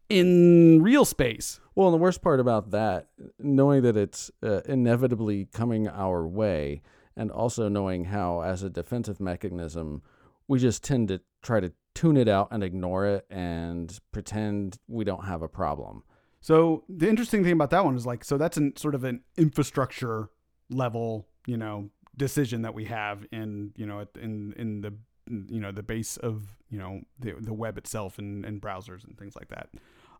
[0.08, 1.60] in real space.
[1.74, 3.08] Well, and the worst part about that,
[3.38, 6.82] knowing that it's uh, inevitably coming our way,
[7.16, 10.02] and also knowing how, as a defensive mechanism,
[10.48, 15.04] we just tend to try to tune it out and ignore it and pretend we
[15.04, 16.02] don't have a problem.
[16.40, 19.22] So the interesting thing about that one is like, so that's an sort of an
[19.36, 20.28] infrastructure
[20.70, 24.94] level, you know, decision that we have in, you know, in in the
[25.28, 29.16] you know the base of you know the the web itself and, and browsers and
[29.16, 29.68] things like that.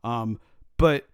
[0.05, 0.39] Um,
[0.79, 1.07] but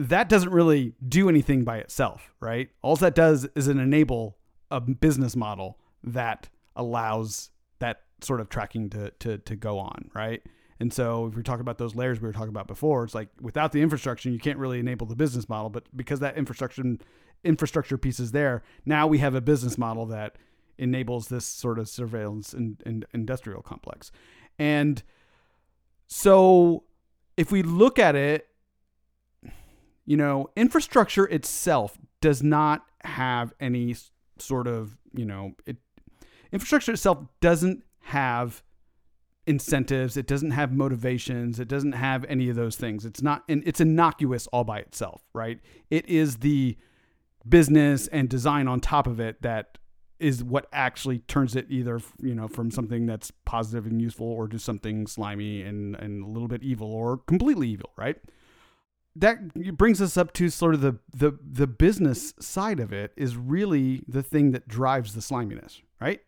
[0.00, 2.70] that doesn't really do anything by itself, right?
[2.82, 4.38] All that does is it enable
[4.70, 10.42] a business model that allows that sort of tracking to to to go on, right?
[10.78, 13.28] And so if we're talking about those layers we were talking about before, it's like
[13.42, 15.68] without the infrastructure, you can't really enable the business model.
[15.68, 16.96] But because that infrastructure
[17.44, 20.36] infrastructure piece is there, now we have a business model that
[20.78, 24.10] enables this sort of surveillance and, and industrial complex.
[24.58, 25.02] And
[26.06, 26.84] so
[27.36, 28.46] if we look at it,
[30.10, 33.94] you know, infrastructure itself does not have any
[34.40, 35.76] sort of, you know, it
[36.50, 38.64] infrastructure itself doesn't have
[39.46, 43.04] incentives, it doesn't have motivations, it doesn't have any of those things.
[43.04, 45.60] It's not and it's innocuous all by itself, right?
[45.90, 46.76] It is the
[47.48, 49.78] business and design on top of it that
[50.18, 54.48] is what actually turns it either you know from something that's positive and useful or
[54.48, 58.16] to something slimy and and a little bit evil or completely evil right
[59.20, 63.36] that brings us up to sort of the the the business side of it is
[63.36, 66.20] really the thing that drives the sliminess right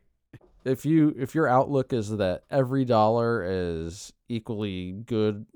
[0.64, 5.46] If you if your outlook is that every dollar is equally good,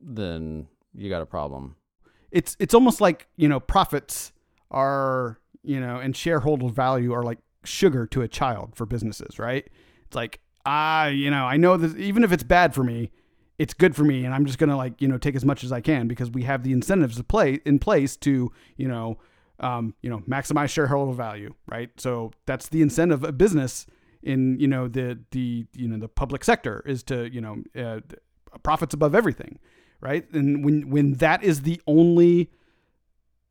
[0.00, 1.76] then you got a problem.
[2.30, 4.32] it's it's almost like you know profits
[4.70, 9.68] are you know and shareholder value are like sugar to a child for businesses right
[10.06, 13.10] it's like ah you know i know that even if it's bad for me
[13.62, 15.72] it's good for me and i'm just gonna like you know take as much as
[15.72, 19.18] i can because we have the incentives to play in place to you know
[19.60, 21.90] um, you know maximize shareholder value right?
[21.96, 23.86] So that's the incentive of business
[24.22, 28.00] in you know the the you know the public sector is to you know uh,
[28.62, 29.58] profits above everything
[30.00, 30.30] right?
[30.32, 32.50] And when when that is the only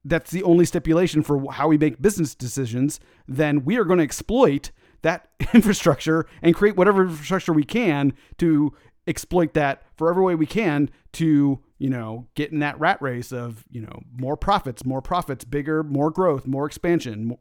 [0.03, 4.03] that's the only stipulation for how we make business decisions, then we are going to
[4.03, 4.71] exploit
[5.03, 8.73] that infrastructure and create whatever infrastructure we can to
[9.11, 13.31] exploit that for every way we can to, you know, get in that rat race
[13.31, 17.37] of, you know, more profits, more profits, bigger, more growth, more expansion.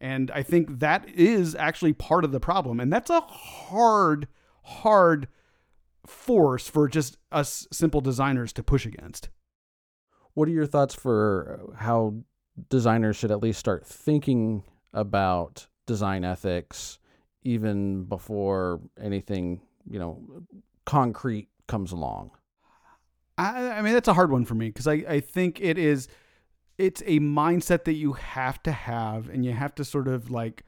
[0.00, 2.80] And I think that is actually part of the problem.
[2.80, 4.26] And that's a hard,
[4.64, 5.28] hard
[6.04, 9.28] force for just us simple designers to push against.
[10.34, 12.14] what are your thoughts for uh, how
[12.68, 16.98] designers should at least start thinking about design ethics
[17.42, 20.20] even before anything, you know,
[20.92, 22.32] concrete comes along?
[23.38, 26.06] I, I mean, that's a hard one for me because I, I think it is,
[26.76, 30.64] it's a mindset that you have to have and you have to sort of like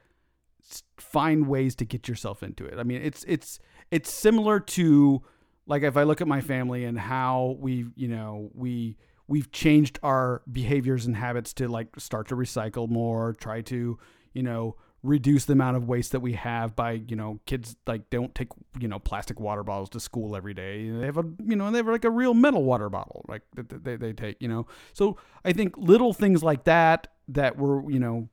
[0.97, 2.79] find ways to get yourself into it.
[2.79, 3.59] I mean, it's, it's,
[3.91, 5.21] it's similar to
[5.67, 8.97] like if I look at my family and how we, you know, we,
[9.29, 13.99] we've changed our behaviors and habits to like start to recycle more, try to,
[14.33, 18.09] you know, reduce the amount of waste that we have by you know kids like
[18.09, 18.49] don't take
[18.81, 20.89] you know plastic water bottles to school every day.
[20.89, 23.85] They have a you know they have like a real metal water bottle like that
[23.85, 24.67] they, they take you know?
[24.95, 28.29] So i think little things like that that were you know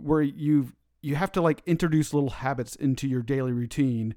[0.00, 4.14] where you you have to like introduce little habits into your daily routine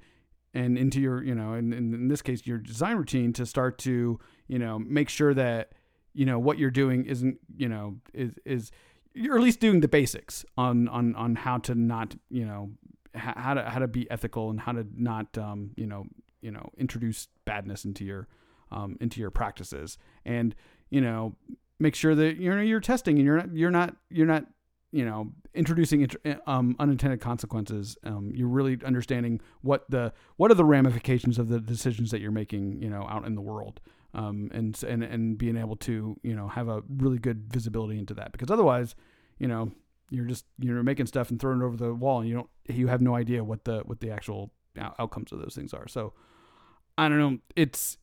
[0.53, 3.77] and into your you know and, and in this case your design routine to start
[3.77, 5.73] to you know make sure that
[6.13, 8.71] you know what you're doing isn't you know is is
[9.19, 12.71] you're at least doing the basics on on on how to not you know
[13.13, 16.05] how to how to be ethical and how to not um, you know
[16.41, 18.27] you know introduce badness into your
[18.71, 19.97] um, into your practices.
[20.25, 20.55] And
[20.89, 21.35] you know
[21.79, 24.45] make sure that you're you're testing and you're not you're not you're not
[24.91, 26.07] you know introducing
[26.47, 27.97] um, unintended consequences.
[28.03, 32.31] Um, you're really understanding what the what are the ramifications of the decisions that you're
[32.31, 33.81] making you know out in the world
[34.13, 38.13] um, and and and being able to you know have a really good visibility into
[38.15, 38.95] that because otherwise,
[39.37, 39.71] you know,
[40.09, 42.87] you're just you're making stuff and throwing it over the wall and you don't you
[42.87, 44.51] have no idea what the what the actual
[44.97, 45.87] outcomes of those things are.
[45.87, 46.13] So
[46.97, 47.37] I don't know.
[47.55, 47.97] It's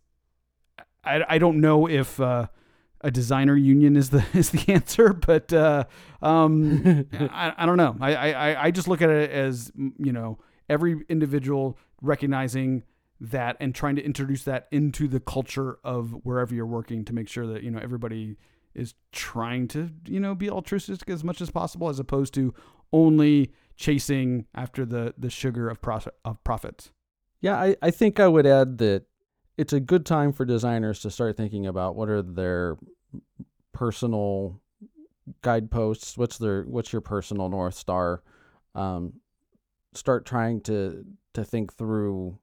[1.05, 2.47] I, I don't know if uh,
[3.01, 5.85] a designer union is the is the answer, but uh,
[6.23, 7.97] um, I, I don't know.
[8.01, 10.39] I, I I just look at it as you know
[10.69, 12.83] every individual recognizing
[13.21, 17.29] that and trying to introduce that into the culture of wherever you're working to make
[17.29, 18.37] sure that you know everybody
[18.75, 22.53] is trying to you know be altruistic as much as possible as opposed to
[22.93, 26.91] only chasing after the the sugar of profit of profits.
[27.41, 29.05] Yeah I, I think i would add that
[29.57, 32.77] it's a good time for designers to start thinking about what are their
[33.73, 34.61] personal
[35.43, 38.23] guideposts what's their what's your personal north star.
[38.75, 39.15] Um,
[39.95, 42.39] start trying to to think through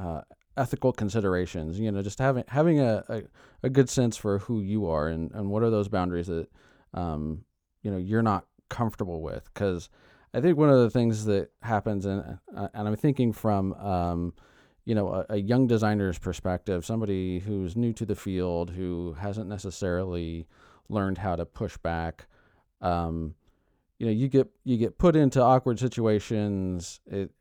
[0.00, 0.22] uh,
[0.56, 1.78] ethical considerations.
[1.78, 3.22] You know, just having having a, a,
[3.62, 6.48] a, good sense for who you are and, and what are those boundaries that
[6.94, 7.44] um,
[7.82, 9.44] you know you're not comfortable with.
[9.52, 9.88] Because
[10.32, 14.34] I think one of the things that happens, and uh, and I'm thinking from um,
[14.84, 19.48] you know a, a, young designer's perspective, somebody who's new to the field who hasn't
[19.48, 20.46] necessarily
[20.88, 22.26] learned how to push back.
[22.80, 23.34] Um,
[23.98, 27.00] you know, you get you get put into awkward situations.
[27.06, 27.32] It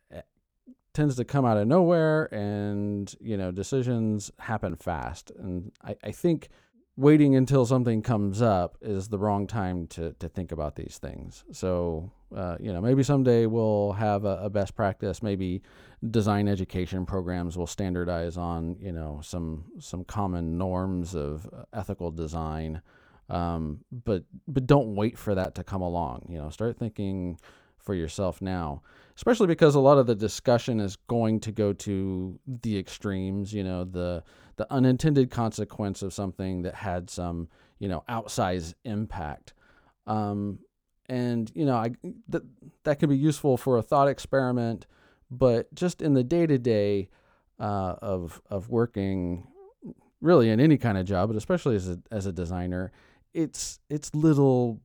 [1.00, 5.32] tends to come out of nowhere and you know decisions happen fast.
[5.40, 6.50] And I, I think
[6.98, 11.46] waiting until something comes up is the wrong time to, to think about these things.
[11.54, 15.24] So uh, you know maybe someday we'll have a, a, best practice.
[15.24, 15.62] Maybe
[16.12, 22.82] design education programs will standardize on you know some some common norms of ethical design.
[23.30, 26.26] Um, but but don't wait for that to come along.
[26.28, 27.40] You know start thinking
[27.82, 28.82] for yourself now,
[29.16, 33.64] especially because a lot of the discussion is going to go to the extremes, you
[33.64, 34.24] know, the
[34.58, 37.48] the unintended consequence of something that had some,
[37.80, 39.54] you know, outsized impact.
[40.06, 40.60] Um,
[41.08, 41.92] and you know, I
[42.28, 42.44] that
[42.84, 44.86] that can be useful for a thought experiment,
[45.32, 47.10] but just in the day to day
[47.60, 49.48] of of working,
[50.22, 52.92] really in any kind of job, but especially as a as a designer,
[53.34, 54.80] it's it's little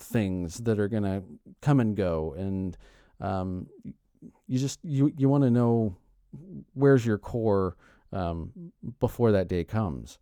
[0.00, 1.22] things that are going to
[1.60, 2.76] come and go and
[3.20, 3.66] um,
[4.46, 5.96] you just you you want to know
[6.74, 7.76] where's your core
[8.12, 10.18] um, before that day comes.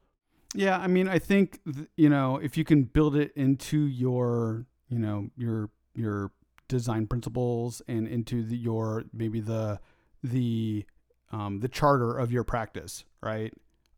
[0.55, 4.65] Yeah i mean i think th- you know if you can build it into your
[4.89, 6.31] you know your your
[6.69, 9.79] design principles and into the, your maybe the
[10.23, 10.87] the
[11.33, 13.53] um, the charter of your practice right?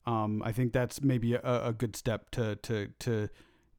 [0.07, 3.28] Um, i think that's maybe a, a good step to to to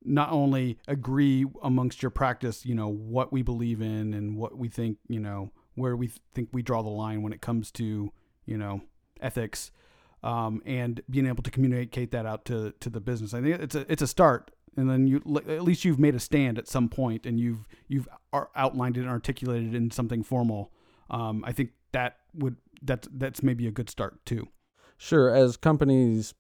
[0.04, 4.68] not only agree amongst your practice, you know, what we believe in and what we
[4.68, 8.12] think, you know, where we think we draw the line when it comes to,
[8.45, 8.82] you know,
[9.22, 9.72] ethics,
[10.24, 13.34] um, and being able to communicate that out to to the business.
[13.34, 16.20] I think it's a it's a start, and then you at least you've made a
[16.20, 18.08] stand at some point, and you've you've
[18.56, 20.72] outlined it and articulated it in something formal.
[21.10, 24.47] Um, I think that would that's that's maybe a good start too.
[24.97, 26.34] Sure, as companies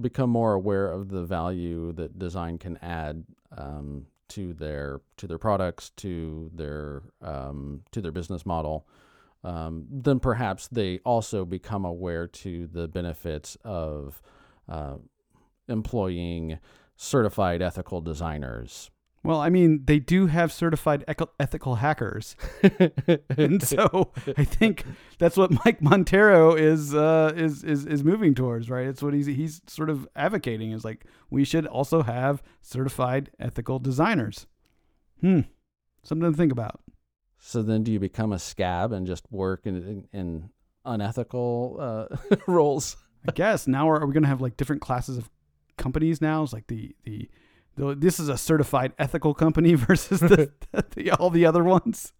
[0.00, 3.24] become more aware of the value that design can add
[3.56, 8.86] um, to their to their products, to their um, to their business model,
[9.44, 14.22] um, then perhaps they also become aware to the benefits of
[14.68, 14.96] uh,
[15.68, 16.58] employing
[16.96, 18.90] certified ethical designers.
[19.24, 21.02] Well, I mean, they do have certified
[21.40, 22.36] ethical hackers,
[23.38, 24.84] and so I think
[25.18, 28.86] that's what Mike Monteiro is uh, is is is moving towards, right?
[28.86, 33.78] It's what he's he's sort of advocating is like we should also have certified ethical
[33.78, 34.46] designers.
[35.22, 35.40] Hmm,
[36.02, 36.80] something to think about.
[37.38, 40.50] So then, do you become a scab and just work in in,
[40.84, 42.98] unethical uh, roles?
[43.26, 45.30] I guess now are, are we going to have like different classes of
[45.78, 46.42] companies now?
[46.42, 47.30] It's like the the,
[47.76, 50.52] this is a certified ethical company versus the,
[50.94, 52.12] the, all the other ones.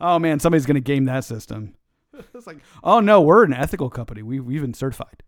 [0.00, 1.74] Oh man, somebody's gonna game that system.
[2.34, 4.22] It's like, oh no, we're an ethical company.
[4.22, 5.22] We we've been certified.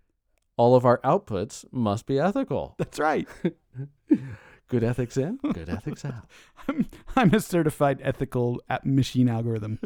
[0.58, 2.74] All of our outputs must be ethical.
[2.76, 3.26] That's right.
[4.68, 6.26] good ethics in, good ethics out.
[6.68, 6.86] I'm
[7.16, 9.78] I'm a certified ethical machine algorithm.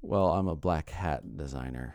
[0.00, 1.94] well, I'm a black hat designer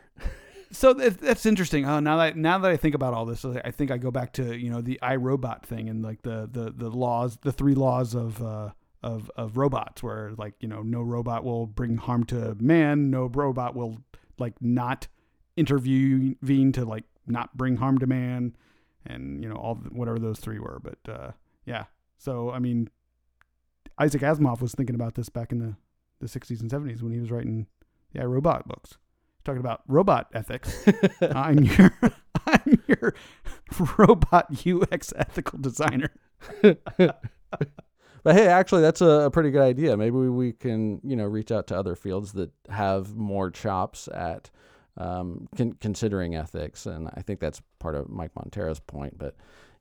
[0.70, 1.86] so that's interesting.
[1.86, 4.32] Oh, now that now that I think about all this, I think I go back
[4.34, 8.14] to you know the iRobot thing and like the the the laws, the three laws
[8.14, 8.70] of uh,
[9.02, 13.26] of of robots, where like you know no robot will bring harm to man, no
[13.26, 13.98] robot will
[14.38, 15.08] like not
[15.56, 18.54] intervene to like not bring harm to man,
[19.06, 20.80] and you know all whatever those three were.
[20.82, 21.30] But uh,
[21.64, 21.84] yeah,
[22.18, 22.90] so I mean,
[23.98, 25.76] Isaac Asimov was thinking about this back in the
[26.20, 27.68] the 60s and 70s when he was writing
[28.12, 28.98] the iRobot books
[29.48, 30.86] talking about robot ethics.
[31.22, 31.90] I'm your
[32.46, 33.14] I'm your
[33.96, 36.10] robot UX ethical designer.
[36.60, 37.16] but
[38.26, 39.96] hey, actually, that's a, a, pretty good idea.
[39.96, 44.50] Maybe we can, you know, reach out to other fields that have more chops at
[44.98, 49.16] um, con- considering ethics, and I think that's part of Mike Monteiro's point.
[49.18, 49.34] But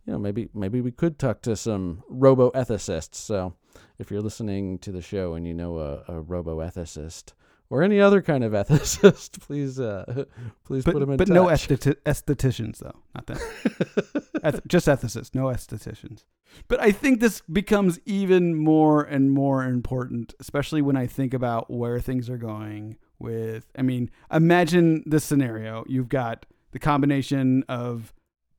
[0.06, 3.16] you know, maybe maybe we could talk to some robo ethicists.
[3.16, 3.54] So
[4.00, 7.34] if you're listening to the show and you know a, a robo ethicist,
[7.70, 10.26] or any other kind of ethicist, please uh,
[10.64, 11.34] please but, put them in but touch.
[11.36, 14.30] no estheti- estheticians though, not that.
[14.44, 16.26] Eth- just ethicists, no estheticians.
[16.68, 21.70] But I think this becomes even more and more important, especially when I think about
[21.70, 22.98] where things are going.
[23.20, 28.14] With, I mean, imagine this scenario: you've got the combination of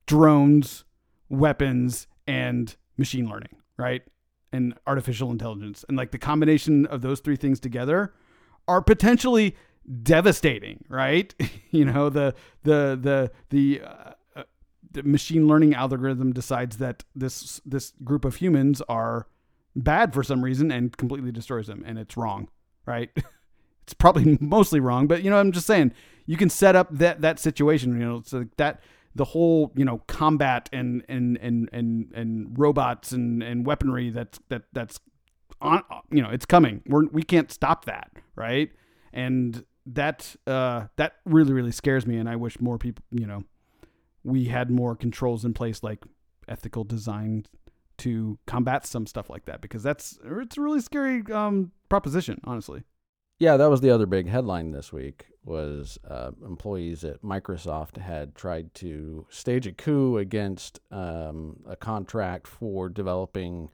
[0.05, 0.83] drones,
[1.29, 4.01] weapons, and machine learning, right?
[4.51, 8.13] And artificial intelligence, and like the combination of those three things together
[8.69, 9.55] are potentially
[10.03, 11.33] devastating, right?
[11.71, 14.43] you know, the the the the, uh, uh,
[14.91, 19.27] the machine learning algorithm decides that this this group of humans are
[19.75, 22.47] bad for some reason and completely destroys them, and it's wrong,
[22.85, 23.09] right?
[23.83, 25.93] it's probably mostly wrong, but you know, I'm just saying
[26.27, 27.99] you can set up that that situation.
[27.99, 28.81] You know, so that
[29.15, 34.39] the whole you know combat and and and and and robots and and weaponry that's
[34.49, 34.99] that that's
[35.61, 38.71] on you know it's coming we're we can't stop that right?
[39.13, 43.43] And that uh that really really scares me and i wish more people you know
[44.23, 46.03] we had more controls in place like
[46.47, 47.45] ethical design
[47.97, 52.83] to combat some stuff like that because that's it's a really scary um proposition honestly.
[53.39, 58.35] Yeah that was the other big headline this week was uh, employees at microsoft had
[58.35, 63.69] tried to stage a coup against um, a contract for developing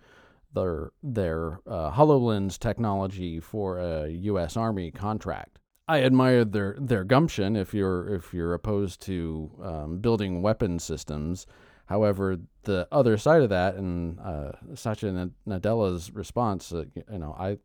[0.56, 4.58] their their uh, Hololens technology for a U.S.
[4.58, 5.60] Army contract.
[5.88, 11.45] I admire their their gumption if you're if you're opposed to um, building weapon systems.
[11.88, 17.60] However, the other side of that, and uh, Satya Nadella's response, uh, you know, I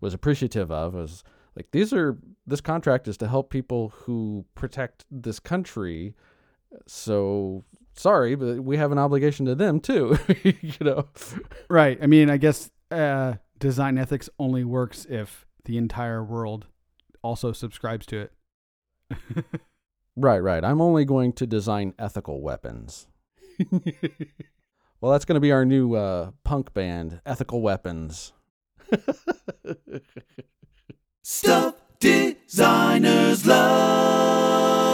[0.00, 1.24] was appreciative of, was
[1.56, 2.16] like these are
[2.46, 6.14] this contract is to help people who protect this country.
[6.86, 7.64] So
[7.94, 10.18] sorry, but we have an obligation to them too.
[10.42, 11.08] you know,
[11.68, 11.98] right?
[12.02, 16.66] I mean, I guess uh, design ethics only works if the entire world
[17.22, 18.32] also subscribes to it.
[20.16, 20.64] right, right.
[20.64, 23.06] I'm only going to design ethical weapons.
[25.00, 28.32] well, that's going to be our new uh, punk band, Ethical Weapons.
[31.22, 34.93] Stuff designers love.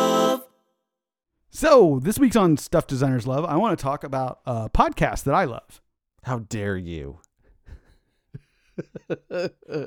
[1.61, 5.35] So, this week's on Stuff Designers Love, I want to talk about a podcast that
[5.35, 5.83] I love.
[6.23, 7.19] How dare you?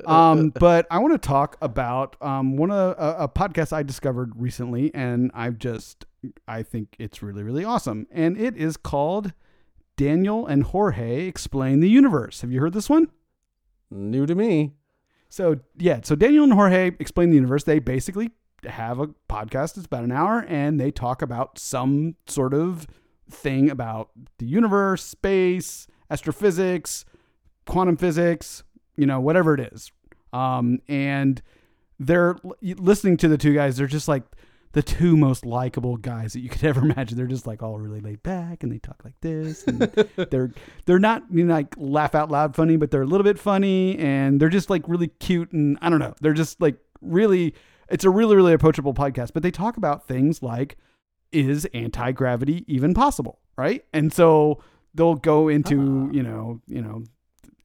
[0.06, 4.34] um, but I want to talk about um, one of a, a podcast I discovered
[4.36, 6.04] recently, and I've just
[6.46, 9.32] I think it's really really awesome, and it is called
[9.96, 12.42] Daniel and Jorge Explain the Universe.
[12.42, 13.08] Have you heard this one?
[13.90, 14.74] New to me.
[15.28, 17.64] So yeah, so Daniel and Jorge Explain the Universe.
[17.64, 18.30] They basically
[18.66, 22.86] have a podcast that's about an hour and they talk about some sort of
[23.30, 27.04] thing about the universe, space, astrophysics,
[27.66, 28.62] quantum physics,
[28.96, 29.90] you know, whatever it is.
[30.32, 31.40] Um, and
[31.98, 34.24] they're listening to the two guys, they're just like,
[34.74, 37.16] the two most likable guys that you could ever imagine.
[37.16, 39.64] They're just like all really laid back and they talk like this.
[39.64, 39.80] And
[40.30, 40.52] they're
[40.84, 43.96] they're not you know, like laugh out loud funny, but they're a little bit funny
[43.98, 46.14] and they're just like really cute and I don't know.
[46.20, 47.54] They're just like really
[47.88, 49.32] it's a really really approachable podcast.
[49.32, 50.76] But they talk about things like
[51.32, 53.84] is anti gravity even possible, right?
[53.92, 54.62] And so
[54.94, 57.04] they'll go into you know you know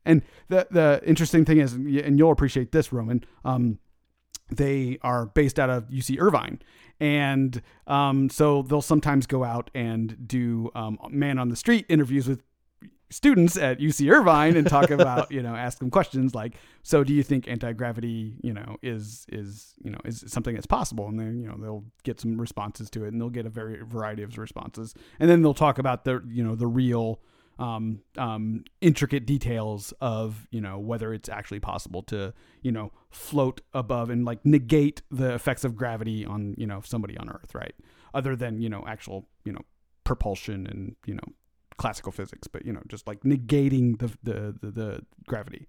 [0.06, 3.24] and the the interesting thing is, and you'll appreciate this, Roman.
[3.46, 3.80] Um,
[4.52, 6.60] they are based out of UC Irvine,
[7.00, 12.28] and um, so they'll sometimes go out and do um, man on the street interviews
[12.28, 12.42] with
[13.10, 17.14] students at UC Irvine and talk about you know ask them questions like so do
[17.14, 21.20] you think anti gravity you know is is you know is something that's possible and
[21.20, 24.24] then you know they'll get some responses to it and they'll get a very variety
[24.24, 27.20] of responses and then they'll talk about the you know the real
[27.60, 33.62] um, um, intricate details of you know whether it's actually possible to you know float
[33.74, 37.76] above and like negate the effects of gravity on you know somebody on Earth, right?
[38.14, 39.62] Other than you know actual you know
[40.06, 41.34] propulsion and you know
[41.80, 45.68] classical physics, but you know just like negating the the the, the gravity.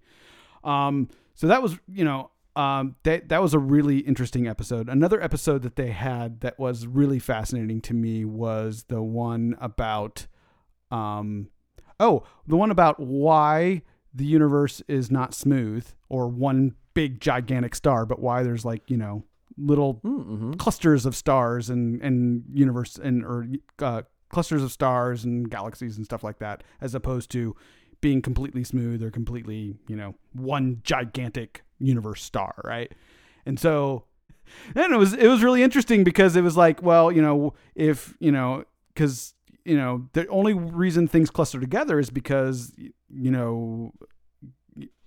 [0.63, 4.89] Um, so that was you know um, that that was a really interesting episode.
[4.89, 10.27] Another episode that they had that was really fascinating to me was the one about
[10.91, 11.47] um,
[11.99, 13.83] Oh, the one about why
[14.13, 18.97] the universe is not smooth or one big gigantic star, but why there's like, you
[18.97, 19.23] know,
[19.57, 20.53] little Mm-hmm.
[20.53, 23.45] clusters of stars and and universe and or
[23.79, 24.01] uh,
[24.31, 27.55] clusters of stars and galaxies and stuff like that, as opposed to
[27.99, 32.91] being completely smooth or completely, you know, one gigantic universe star, right?
[33.45, 34.05] And so,
[34.75, 38.15] and it was it was really interesting because it was like, well, you know, if
[38.19, 39.33] you know, because
[39.65, 43.93] you know the only reason things cluster together is because you know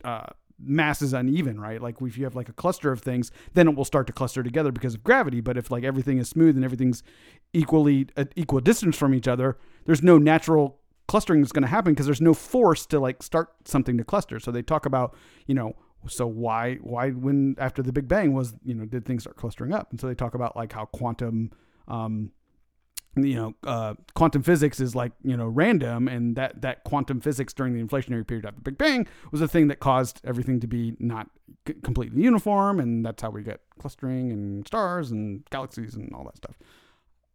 [0.05, 0.27] uh,
[0.66, 1.80] mass is uneven, right?
[1.80, 4.42] Like if you have like a cluster of things, then it will start to cluster
[4.42, 5.40] together because of gravity.
[5.40, 7.02] But if like everything is smooth and everything's
[7.52, 9.56] equally at equal distance from each other,
[9.86, 13.54] there's no natural clustering that's going to happen because there's no force to like start
[13.64, 14.40] something to cluster.
[14.40, 15.14] So they talk about,
[15.46, 15.74] you know,
[16.06, 19.72] so why why when after the Big Bang was you know did things start clustering
[19.72, 19.90] up?
[19.90, 21.50] And so they talk about like how quantum
[21.88, 22.30] um,
[23.16, 27.52] you know, uh, quantum physics is like you know random, and that that quantum physics
[27.52, 30.66] during the inflationary period after the Big Bang was the thing that caused everything to
[30.66, 31.28] be not
[31.66, 36.24] c- completely uniform, and that's how we get clustering and stars and galaxies and all
[36.24, 36.56] that stuff.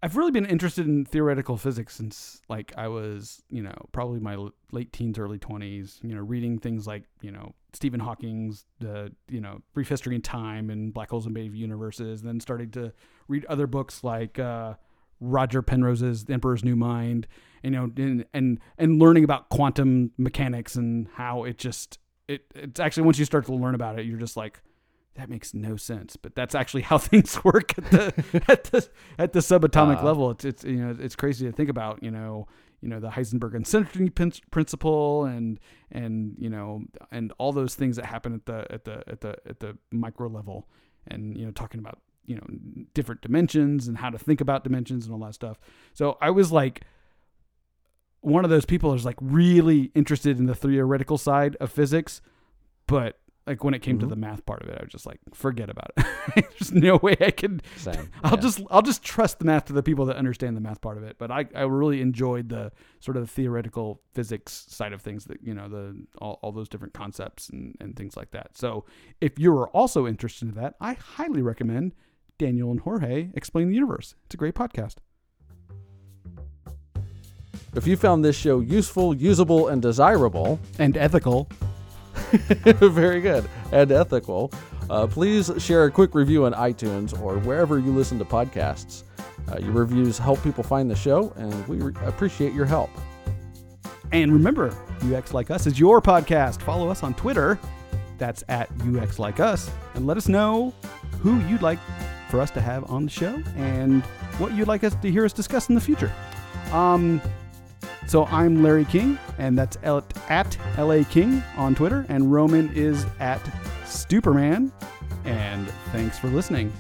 [0.02, 4.38] I've really been interested in theoretical physics since like I was, you know, probably my
[4.72, 6.00] late teens, early twenties.
[6.02, 10.22] You know, reading things like you know Stephen Hawking's the you know Brief History in
[10.22, 12.22] Time and Black Holes and Baby Universes.
[12.22, 12.94] Then starting to
[13.28, 14.40] read other books like.
[14.40, 14.76] Uh,
[15.20, 17.28] Roger Penrose's The Emperor's New Mind,
[17.64, 22.46] and, you know, and, and and learning about quantum mechanics and how it just it
[22.56, 24.62] it's actually once you start to learn about it, you're just like
[25.16, 29.34] that makes no sense, but that's actually how things work at the at the at
[29.34, 30.06] the subatomic Uh.
[30.06, 30.32] level.
[30.32, 32.02] It's it's you know it's crazy to think about.
[32.04, 32.48] You know
[32.82, 34.10] you know the Heisenberg uncertainty
[34.52, 35.60] principle and
[35.92, 39.36] and you know and all those things that happen at the at the at the
[39.50, 40.70] at the micro level,
[41.08, 42.00] and you know talking about
[42.30, 42.46] you know
[42.94, 45.60] different dimensions and how to think about dimensions and all that stuff.
[45.94, 46.84] So I was like
[48.22, 52.22] one of those people who's like really interested in the theoretical side of physics,
[52.86, 53.18] but
[53.48, 54.10] like when it came to Mhm.
[54.10, 56.06] the math part of it, I was just like, forget about it.
[56.60, 57.64] There's no way I could.
[57.78, 58.10] Same.
[58.24, 58.42] I'll yeah.
[58.42, 61.04] just I'll just trust the math to the people that understand the math part of
[61.04, 61.16] it.
[61.18, 65.56] But I, I really enjoyed the sort of theoretical physics side of things that you
[65.56, 68.56] know the all, all those different concepts and, and things like that.
[68.56, 68.86] So
[69.20, 71.94] if you are also interested in that, I highly recommend
[72.40, 74.16] Daniel and Jorge explain the universe.
[74.26, 74.96] It's a great podcast.
[77.76, 81.48] If you found this show useful, usable, and desirable, And ethical.
[82.32, 84.52] very good, and ethical,
[84.90, 89.04] uh, please share a quick review on iTunes or wherever you listen to podcasts.
[89.52, 92.90] Uh, your reviews help people find the show, and we re- appreciate your help.
[94.12, 96.62] And remember, UX Like Us is your podcast.
[96.62, 97.60] Follow us on Twitter.
[98.18, 99.70] That's at UX Like Us.
[99.94, 100.74] And let us know
[101.22, 101.80] who you'd like
[102.30, 104.04] for us to have on the show and
[104.38, 106.12] what you'd like us to hear us discuss in the future.
[106.72, 107.22] Um,
[108.08, 112.06] so I'm Larry King, and that's L- at LA King on Twitter.
[112.10, 113.44] And Roman is at
[113.84, 114.72] Stuperman.
[115.26, 116.72] And thanks for listening.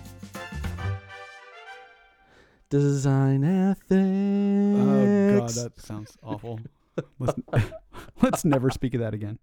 [2.69, 3.89] Design ethics.
[3.91, 6.59] Oh, God, that sounds awful.
[7.19, 7.39] let's,
[8.21, 9.39] let's never speak of that again.